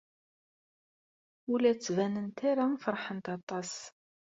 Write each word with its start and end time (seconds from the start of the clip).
Ur 1.51 1.57
la 1.61 1.71
d-ttbanent 1.73 2.39
ara 2.49 2.65
feṛhent 2.83 3.25
aṭas. 3.37 3.71